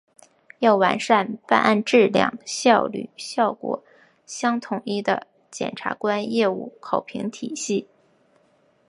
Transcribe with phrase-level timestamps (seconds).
[0.57, 3.83] 要完善办案质量、效率、效果
[4.25, 7.87] 相统一的检察官业绩考评体系